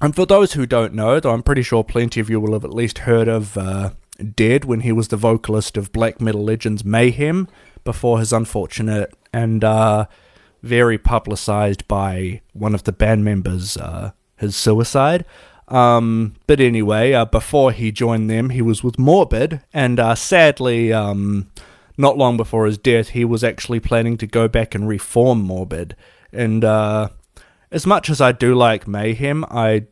and 0.00 0.16
for 0.16 0.26
those 0.26 0.54
who 0.54 0.66
don't 0.66 0.94
know, 0.94 1.20
though 1.20 1.30
I'm 1.30 1.44
pretty 1.44 1.62
sure 1.62 1.84
plenty 1.84 2.18
of 2.18 2.28
you 2.28 2.40
will 2.40 2.54
have 2.54 2.64
at 2.64 2.74
least 2.74 2.98
heard 2.98 3.28
of 3.28 3.56
uh, 3.56 3.90
Dead 4.34 4.64
when 4.64 4.80
he 4.80 4.92
was 4.92 5.08
the 5.08 5.16
vocalist 5.16 5.76
of 5.76 5.92
black 5.92 6.20
metal 6.20 6.44
legends 6.44 6.84
Mayhem 6.84 7.48
before 7.84 8.18
his 8.18 8.32
unfortunate 8.32 9.12
and 9.32 9.64
uh, 9.64 10.06
very 10.62 10.98
publicized 10.98 11.86
by 11.88 12.40
one 12.52 12.74
of 12.74 12.84
the 12.84 12.92
band 12.92 13.24
members, 13.24 13.76
uh, 13.76 14.12
his 14.36 14.56
suicide. 14.56 15.24
Um, 15.68 16.34
but 16.46 16.60
anyway, 16.60 17.12
uh, 17.12 17.24
before 17.24 17.72
he 17.72 17.92
joined 17.92 18.28
them, 18.28 18.50
he 18.50 18.60
was 18.60 18.82
with 18.82 18.98
Morbid, 18.98 19.62
and 19.72 20.00
uh, 20.00 20.16
sadly, 20.16 20.92
um, 20.92 21.50
not 21.96 22.18
long 22.18 22.36
before 22.36 22.66
his 22.66 22.78
death, 22.78 23.10
he 23.10 23.24
was 23.24 23.44
actually 23.44 23.78
planning 23.78 24.16
to 24.16 24.26
go 24.26 24.48
back 24.48 24.74
and 24.74 24.88
reform 24.88 25.42
Morbid. 25.42 25.94
And 26.32 26.64
uh, 26.64 27.10
as 27.70 27.86
much 27.86 28.10
as 28.10 28.20
I 28.20 28.32
do 28.32 28.54
like 28.54 28.88
Mayhem, 28.88 29.44
I 29.48 29.86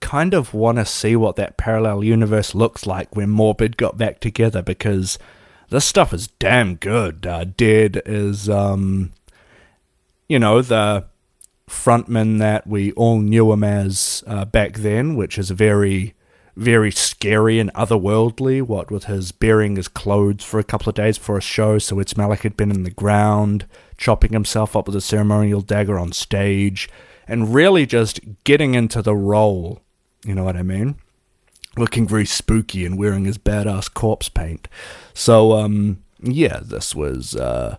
kind 0.00 0.34
of 0.34 0.54
want 0.54 0.78
to 0.78 0.84
see 0.84 1.16
what 1.16 1.36
that 1.36 1.56
parallel 1.56 2.04
universe 2.04 2.54
looks 2.54 2.86
like 2.86 3.14
when 3.16 3.30
Morbid 3.30 3.76
got 3.76 3.98
back 3.98 4.20
together 4.20 4.62
because 4.62 5.18
this 5.70 5.84
stuff 5.84 6.12
is 6.12 6.28
damn 6.38 6.76
good. 6.76 7.26
Uh, 7.26 7.44
Dead 7.44 8.02
is, 8.06 8.48
um, 8.48 9.12
you 10.28 10.38
know, 10.38 10.62
the 10.62 11.04
frontman 11.68 12.38
that 12.38 12.66
we 12.66 12.92
all 12.92 13.18
knew 13.18 13.52
him 13.52 13.64
as 13.64 14.22
uh, 14.26 14.44
back 14.44 14.74
then, 14.74 15.16
which 15.16 15.38
is 15.38 15.50
very, 15.50 16.14
very 16.54 16.92
scary 16.92 17.58
and 17.58 17.72
otherworldly. 17.74 18.62
What 18.62 18.90
with 18.90 19.04
his 19.04 19.32
burying 19.32 19.76
his 19.76 19.88
clothes 19.88 20.44
for 20.44 20.60
a 20.60 20.64
couple 20.64 20.88
of 20.88 20.94
days 20.94 21.18
for 21.18 21.36
a 21.36 21.42
show, 21.42 21.78
so 21.78 21.98
it 21.98 22.08
smelled 22.08 22.30
like 22.30 22.42
he'd 22.42 22.56
been 22.56 22.70
in 22.70 22.84
the 22.84 22.90
ground, 22.90 23.66
chopping 23.96 24.32
himself 24.32 24.76
up 24.76 24.86
with 24.86 24.96
a 24.96 25.00
ceremonial 25.00 25.60
dagger 25.62 25.98
on 25.98 26.12
stage, 26.12 26.88
and 27.26 27.54
really 27.54 27.86
just 27.86 28.20
getting 28.44 28.74
into 28.74 29.02
the 29.02 29.16
role. 29.16 29.82
You 30.26 30.34
know 30.34 30.44
what 30.44 30.56
I 30.56 30.62
mean? 30.62 30.96
looking 31.76 32.08
very 32.08 32.26
spooky 32.26 32.84
and 32.84 32.98
wearing 32.98 33.24
his 33.24 33.38
badass 33.38 33.92
corpse 33.92 34.28
paint. 34.28 34.68
So, 35.14 35.52
um, 35.52 36.02
yeah, 36.20 36.60
this 36.62 36.94
was, 36.94 37.36
uh, 37.36 37.76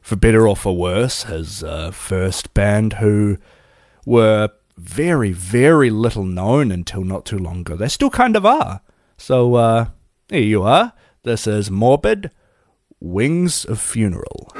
for 0.00 0.16
better 0.16 0.46
or 0.46 0.56
for 0.56 0.76
worse, 0.76 1.24
his 1.24 1.62
uh, 1.64 1.90
first 1.90 2.54
band 2.54 2.94
who 2.94 3.38
were 4.04 4.50
very, 4.76 5.32
very 5.32 5.90
little 5.90 6.24
known 6.24 6.70
until 6.70 7.04
not 7.04 7.24
too 7.24 7.38
long 7.38 7.60
ago. 7.60 7.76
They 7.76 7.88
still 7.88 8.10
kind 8.10 8.36
of 8.36 8.46
are. 8.46 8.80
So, 9.16 9.54
uh, 9.54 9.86
here 10.28 10.40
you 10.40 10.62
are. 10.62 10.92
This 11.24 11.46
is 11.46 11.70
Morbid 11.70 12.30
Wings 13.00 13.64
of 13.64 13.80
Funeral. 13.80 14.52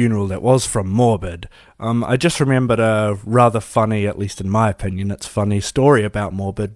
Funeral 0.00 0.28
that 0.28 0.40
was 0.40 0.64
from 0.64 0.88
Morbid. 0.88 1.46
Um, 1.78 2.02
I 2.04 2.16
just 2.16 2.40
remembered 2.40 2.80
a 2.80 3.18
rather 3.22 3.60
funny, 3.60 4.06
at 4.06 4.18
least 4.18 4.40
in 4.40 4.48
my 4.48 4.70
opinion, 4.70 5.10
it's 5.10 5.26
funny 5.26 5.60
story 5.60 6.04
about 6.04 6.32
Morbid. 6.32 6.74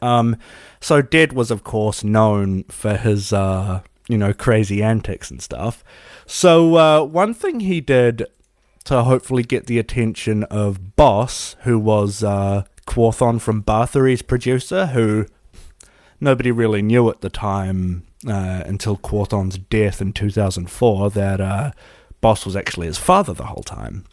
Um, 0.00 0.36
so 0.80 1.02
Dead 1.02 1.32
was, 1.32 1.50
of 1.50 1.64
course, 1.64 2.04
known 2.04 2.62
for 2.68 2.96
his, 2.96 3.32
uh, 3.32 3.80
you 4.08 4.16
know, 4.16 4.32
crazy 4.32 4.84
antics 4.84 5.32
and 5.32 5.42
stuff. 5.42 5.82
So 6.26 6.76
uh, 6.76 7.02
one 7.02 7.34
thing 7.34 7.58
he 7.58 7.80
did 7.80 8.24
to 8.84 9.02
hopefully 9.02 9.42
get 9.42 9.66
the 9.66 9.80
attention 9.80 10.44
of 10.44 10.94
Boss, 10.94 11.56
who 11.62 11.76
was 11.76 12.22
uh, 12.22 12.62
Quorthon 12.86 13.40
from 13.40 13.64
Bathory's 13.64 14.22
producer, 14.22 14.86
who 14.86 15.26
nobody 16.20 16.52
really 16.52 16.82
knew 16.82 17.10
at 17.10 17.20
the 17.20 17.30
time 17.30 18.06
uh, 18.28 18.62
until 18.64 18.96
Quorthon's 18.96 19.58
death 19.58 20.00
in 20.00 20.12
2004 20.12 21.10
that 21.10 21.40
uh, 21.40 21.72
Boss 22.20 22.44
was 22.44 22.56
actually 22.56 22.86
his 22.86 22.98
father 22.98 23.32
the 23.32 23.46
whole 23.46 23.62
time. 23.62 24.04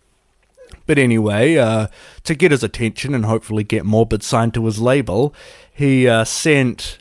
But 0.86 0.98
anyway, 0.98 1.58
uh, 1.58 1.88
to 2.24 2.36
get 2.36 2.52
his 2.52 2.64
attention 2.64 3.14
and 3.14 3.26
hopefully 3.26 3.64
get 3.64 3.86
Morbid 3.86 4.24
signed 4.24 4.54
to 4.54 4.66
his 4.66 4.80
label, 4.80 5.34
he 5.74 6.08
uh, 6.08 6.24
sent 6.24 7.00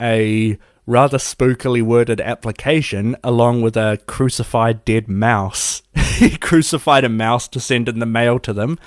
a 0.00 0.58
rather 0.86 1.18
spookily 1.18 1.82
worded 1.82 2.20
application 2.20 3.16
along 3.24 3.62
with 3.62 3.76
a 3.76 3.98
crucified 4.06 4.84
dead 4.84 5.08
mouse. 5.08 5.82
he 5.94 6.36
crucified 6.36 7.04
a 7.04 7.08
mouse 7.08 7.48
to 7.48 7.60
send 7.60 7.88
in 7.88 7.98
the 7.98 8.06
mail 8.06 8.38
to 8.38 8.52
them. 8.52 8.78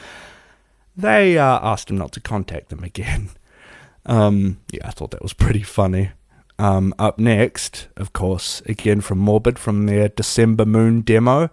They 0.95 1.37
uh, 1.37 1.59
asked 1.61 1.89
him 1.89 1.97
not 1.97 2.11
to 2.13 2.19
contact 2.19 2.69
them 2.69 2.83
again. 2.83 3.29
Um, 4.05 4.59
yeah, 4.71 4.87
I 4.87 4.91
thought 4.91 5.11
that 5.11 5.21
was 5.21 5.33
pretty 5.33 5.61
funny. 5.61 6.09
Um, 6.59 6.93
up 6.99 7.17
next, 7.17 7.87
of 7.95 8.11
course, 8.11 8.61
again 8.65 8.99
from 8.99 9.17
Morbid 9.17 9.57
from 9.57 9.85
their 9.85 10.09
December 10.09 10.65
Moon 10.65 11.01
demo. 11.01 11.49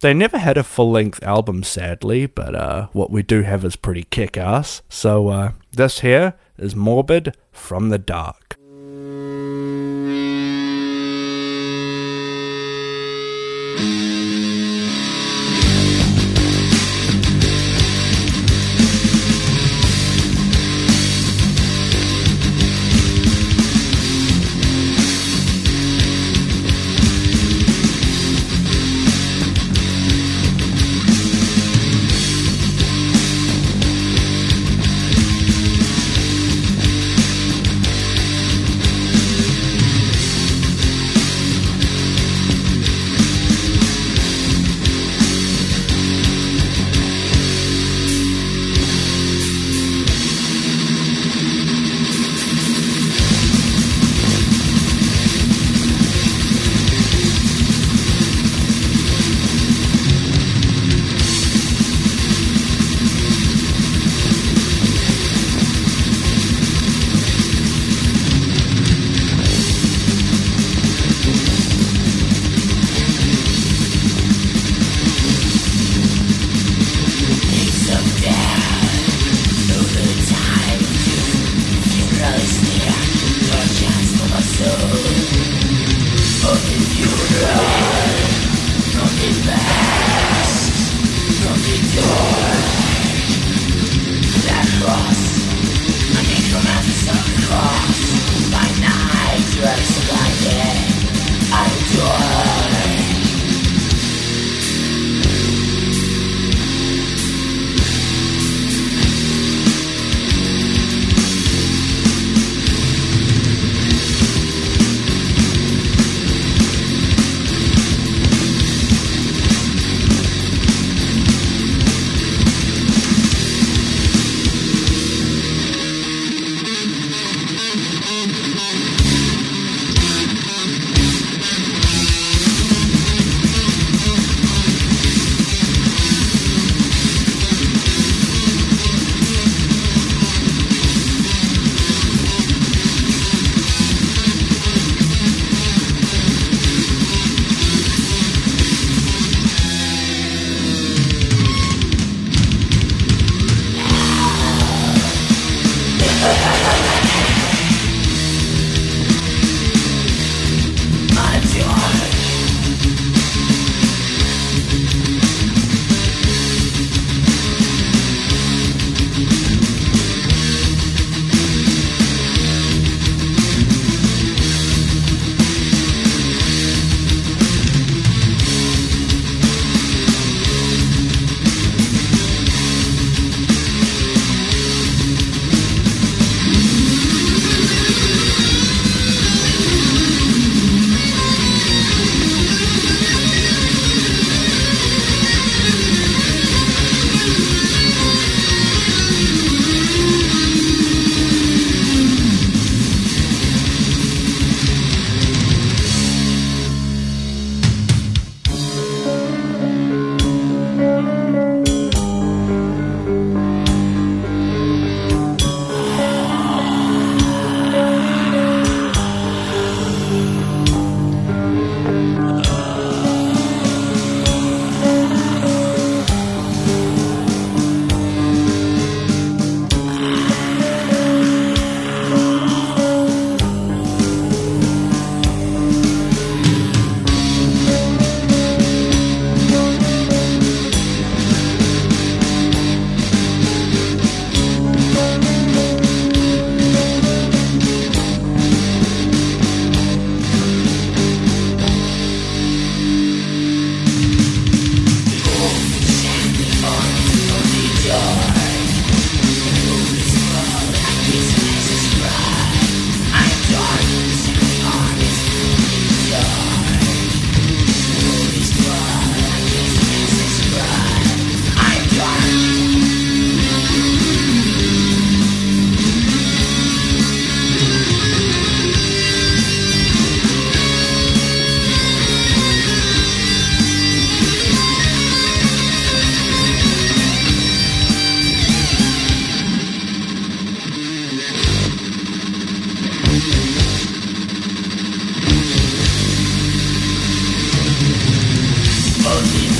They 0.00 0.14
never 0.14 0.38
had 0.38 0.56
a 0.56 0.64
full 0.64 0.90
length 0.90 1.22
album, 1.22 1.62
sadly, 1.62 2.24
but 2.24 2.54
uh, 2.54 2.86
what 2.92 3.10
we 3.10 3.22
do 3.22 3.42
have 3.42 3.62
is 3.62 3.76
pretty 3.76 4.04
kick 4.04 4.38
ass. 4.38 4.80
So, 4.88 5.28
uh, 5.28 5.52
this 5.72 6.00
here 6.00 6.34
is 6.56 6.74
Morbid 6.74 7.36
from 7.52 7.90
the 7.90 7.98
Dark. 7.98 8.56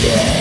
From 0.09 0.38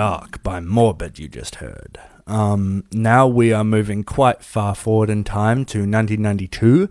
Dark 0.00 0.42
by 0.42 0.60
Morbid, 0.60 1.18
you 1.18 1.28
just 1.28 1.56
heard. 1.56 2.00
Um, 2.26 2.84
now 2.90 3.26
we 3.26 3.52
are 3.52 3.62
moving 3.62 4.02
quite 4.02 4.42
far 4.42 4.74
forward 4.74 5.10
in 5.10 5.24
time 5.24 5.66
to 5.66 5.80
1992 5.80 6.88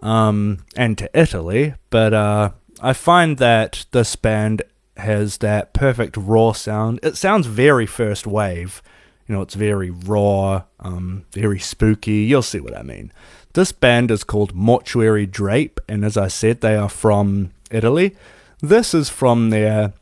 um, 0.00 0.58
and 0.76 0.96
to 0.98 1.10
Italy, 1.12 1.74
but 1.90 2.14
uh, 2.14 2.50
I 2.80 2.92
find 2.92 3.38
that 3.38 3.86
this 3.90 4.14
band 4.14 4.62
has 4.96 5.38
that 5.38 5.72
perfect 5.72 6.16
raw 6.16 6.52
sound. 6.52 7.00
It 7.02 7.16
sounds 7.16 7.48
very 7.48 7.86
first 7.86 8.24
wave. 8.24 8.80
You 9.26 9.34
know, 9.34 9.42
it's 9.42 9.56
very 9.56 9.90
raw, 9.90 10.62
um, 10.78 11.24
very 11.32 11.58
spooky. 11.58 12.18
You'll 12.18 12.42
see 12.42 12.60
what 12.60 12.78
I 12.78 12.84
mean. 12.84 13.12
This 13.54 13.72
band 13.72 14.12
is 14.12 14.22
called 14.22 14.54
Mortuary 14.54 15.26
Drape, 15.26 15.80
and 15.88 16.04
as 16.04 16.16
I 16.16 16.28
said, 16.28 16.60
they 16.60 16.76
are 16.76 16.88
from 16.88 17.50
Italy. 17.72 18.14
This 18.60 18.94
is 18.94 19.08
from 19.08 19.50
their 19.50 19.92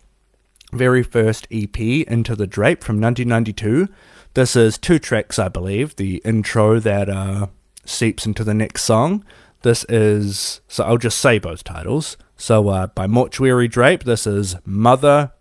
very 0.73 1.03
first 1.03 1.47
EP, 1.51 1.79
Into 1.79 2.35
the 2.35 2.47
Drape, 2.47 2.83
from 2.83 3.01
1992. 3.01 3.89
This 4.35 4.57
is 4.57 4.79
two 4.79 4.99
tracks, 4.99 5.39
I 5.39 5.49
believe. 5.49 5.97
The 5.97 6.23
intro 6.25 6.81
that 6.81 7.09
uh, 7.09 7.49
seeps 7.85 8.27
into 8.27 8.45
the 8.45 8.55
next 8.55 8.83
song. 8.83 9.25
This 9.63 9.85
is, 9.89 10.61
so 10.69 10.85
I'll 10.85 10.99
just 10.99 11.19
say 11.19 11.39
both 11.39 11.65
titles. 11.65 12.17
So 12.37 12.69
uh, 12.69 12.87
by 12.89 13.07
Mortuary 13.07 13.69
Drape, 13.69 14.05
this 14.05 14.27
is 14.27 14.57
Mother 14.65 15.33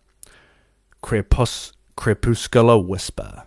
Crepus- 1.01 1.71
Crepuscular 1.95 2.77
Whisper. 2.77 3.43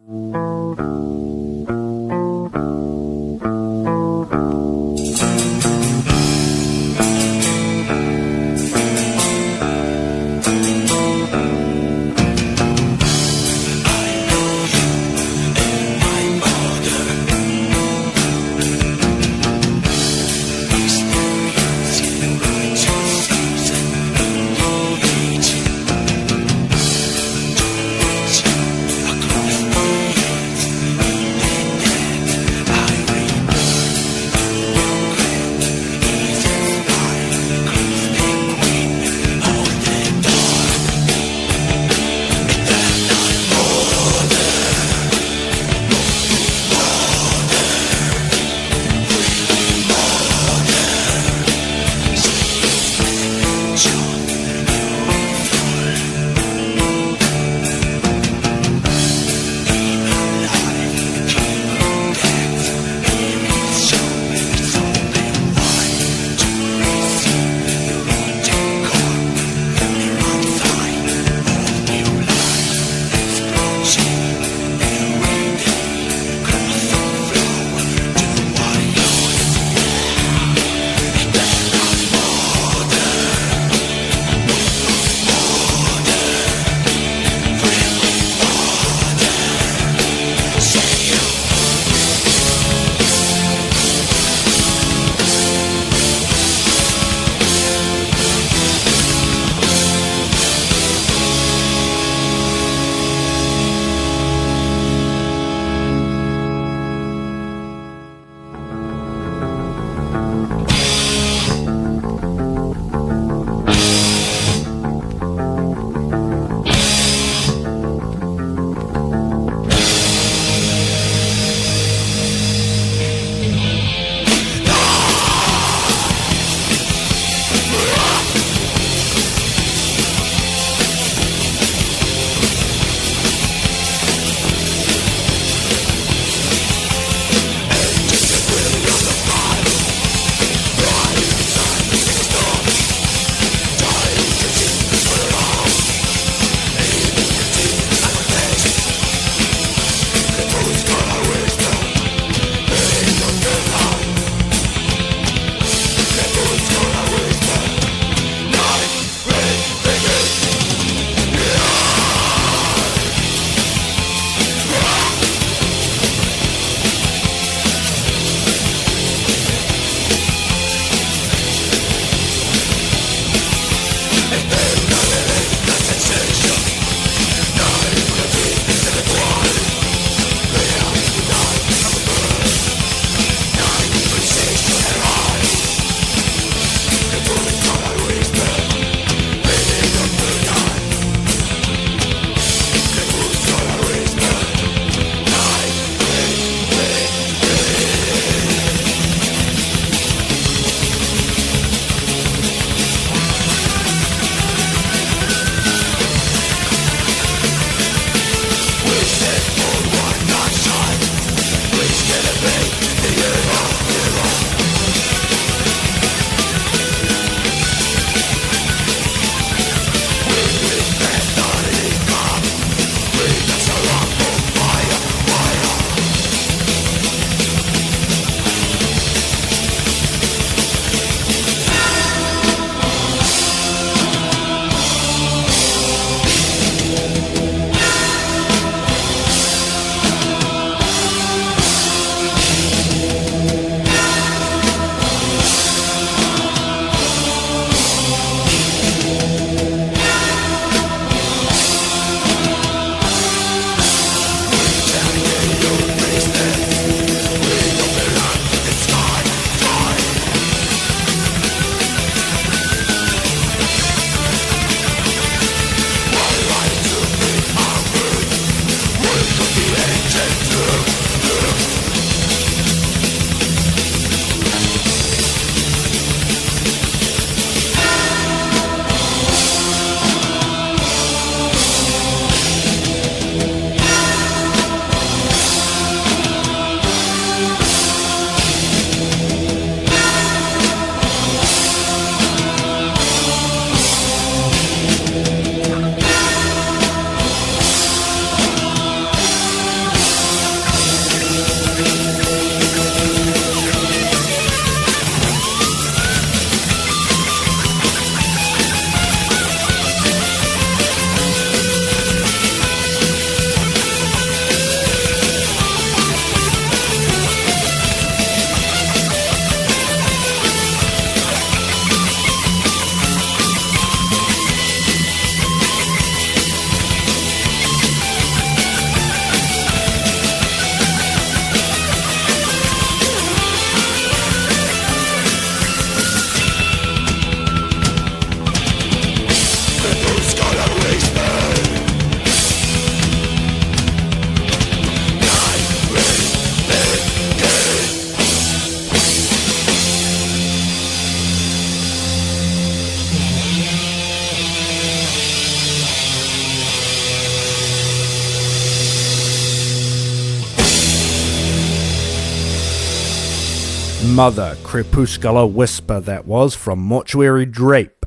Mother, 364.14 364.56
Crepuscular 364.62 365.44
Whisper, 365.44 365.98
that 365.98 366.24
was 366.24 366.54
from 366.54 366.78
Mortuary 366.78 367.44
Drape. 367.44 368.06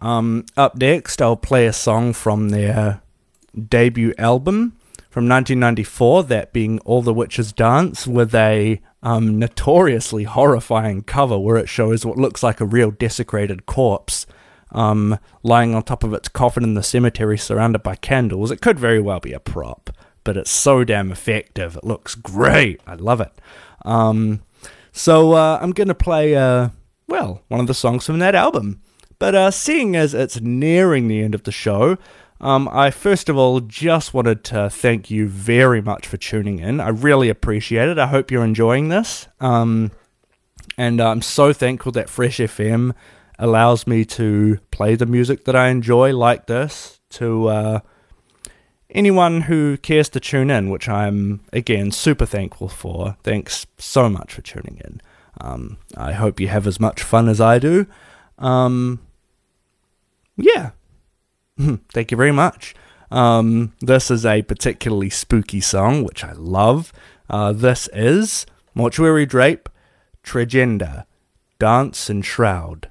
Um, 0.00 0.46
up 0.56 0.74
next, 0.74 1.22
I'll 1.22 1.36
play 1.36 1.66
a 1.66 1.72
song 1.72 2.12
from 2.12 2.48
their 2.48 3.02
debut 3.68 4.14
album 4.18 4.76
from 5.10 5.28
1994, 5.28 6.24
that 6.24 6.52
being 6.52 6.80
All 6.80 7.02
the 7.02 7.14
Witches 7.14 7.52
Dance, 7.52 8.04
with 8.04 8.34
a 8.34 8.80
um, 9.04 9.38
notoriously 9.38 10.24
horrifying 10.24 11.02
cover 11.02 11.38
where 11.38 11.56
it 11.56 11.68
shows 11.68 12.04
what 12.04 12.18
looks 12.18 12.42
like 12.42 12.60
a 12.60 12.66
real 12.66 12.90
desecrated 12.90 13.64
corpse 13.64 14.26
um, 14.72 15.20
lying 15.44 15.72
on 15.72 15.84
top 15.84 16.02
of 16.02 16.12
its 16.12 16.28
coffin 16.28 16.64
in 16.64 16.74
the 16.74 16.82
cemetery 16.82 17.38
surrounded 17.38 17.84
by 17.84 17.94
candles. 17.94 18.50
It 18.50 18.60
could 18.60 18.80
very 18.80 19.00
well 19.00 19.20
be 19.20 19.32
a 19.32 19.38
prop, 19.38 19.90
but 20.24 20.36
it's 20.36 20.50
so 20.50 20.82
damn 20.82 21.12
effective. 21.12 21.76
It 21.76 21.84
looks 21.84 22.16
great. 22.16 22.80
I 22.88 22.96
love 22.96 23.20
it. 23.20 23.32
Um, 23.84 24.40
so 24.94 25.32
uh, 25.32 25.58
I'm 25.60 25.72
going 25.72 25.88
to 25.88 25.94
play, 25.94 26.36
uh, 26.36 26.68
well, 27.08 27.42
one 27.48 27.58
of 27.58 27.66
the 27.66 27.74
songs 27.74 28.06
from 28.06 28.20
that 28.20 28.36
album. 28.36 28.80
But 29.18 29.34
uh, 29.34 29.50
seeing 29.50 29.96
as 29.96 30.14
it's 30.14 30.40
nearing 30.40 31.08
the 31.08 31.20
end 31.20 31.34
of 31.34 31.42
the 31.42 31.52
show, 31.52 31.98
um, 32.40 32.68
I 32.70 32.90
first 32.90 33.28
of 33.28 33.36
all 33.36 33.58
just 33.60 34.14
wanted 34.14 34.44
to 34.44 34.70
thank 34.70 35.10
you 35.10 35.26
very 35.26 35.82
much 35.82 36.06
for 36.06 36.16
tuning 36.16 36.60
in. 36.60 36.80
I 36.80 36.88
really 36.88 37.28
appreciate 37.28 37.88
it. 37.88 37.98
I 37.98 38.06
hope 38.06 38.30
you're 38.30 38.44
enjoying 38.44 38.88
this. 38.88 39.26
Um, 39.40 39.90
and 40.78 41.00
I'm 41.00 41.22
so 41.22 41.52
thankful 41.52 41.90
that 41.92 42.08
Fresh 42.08 42.38
FM 42.38 42.94
allows 43.38 43.88
me 43.88 44.04
to 44.04 44.58
play 44.70 44.94
the 44.94 45.06
music 45.06 45.44
that 45.44 45.56
I 45.56 45.70
enjoy 45.70 46.16
like 46.16 46.46
this 46.46 47.00
to 47.10 47.48
uh, 47.48 47.80
anyone 48.94 49.42
who 49.42 49.76
cares 49.78 50.08
to 50.10 50.20
tune 50.20 50.50
in, 50.50 50.70
which 50.70 50.88
I'm 50.88 51.40
again 51.52 51.90
super 51.90 52.26
thankful 52.26 52.68
for. 52.68 53.16
Thanks 53.22 53.66
so 53.78 54.08
much 54.08 54.34
for 54.34 54.42
tuning 54.42 54.80
in. 54.84 55.00
Um, 55.40 55.78
I 55.96 56.12
hope 56.12 56.40
you 56.40 56.48
have 56.48 56.66
as 56.66 56.78
much 56.78 57.02
fun 57.02 57.28
as 57.28 57.40
I 57.40 57.58
do. 57.58 57.86
Um, 58.38 59.00
yeah, 60.36 60.70
thank 61.92 62.10
you 62.10 62.16
very 62.16 62.32
much. 62.32 62.74
Um, 63.10 63.72
this 63.80 64.10
is 64.10 64.24
a 64.24 64.42
particularly 64.42 65.10
spooky 65.10 65.60
song, 65.60 66.04
which 66.04 66.24
I 66.24 66.32
love. 66.32 66.92
Uh, 67.28 67.52
this 67.52 67.88
is 67.92 68.46
Mortuary 68.74 69.26
Drape, 69.26 69.68
Tregenda, 70.24 71.04
Dance 71.58 72.10
and 72.10 72.24
Shroud. 72.24 72.90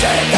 The 0.00 0.37